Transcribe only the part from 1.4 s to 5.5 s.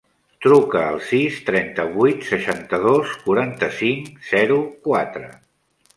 trenta-vuit, seixanta-dos, quaranta-cinc, zero, quatre.